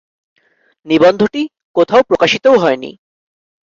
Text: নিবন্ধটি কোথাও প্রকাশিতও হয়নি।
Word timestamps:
নিবন্ধটি 0.85 1.41
কোথাও 1.75 2.01
প্রকাশিতও 2.03 2.55
হয়নি। 2.57 2.91